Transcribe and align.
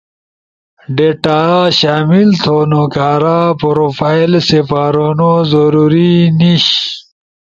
ڈیٹا 0.95 1.41
شامل 1.79 2.29
تھونو 2.41 2.83
کارا 2.95 3.39
پروفائل 3.61 4.31
سپارونو 4.49 5.33
ضروری 5.51 6.13
نیش، 6.37 6.65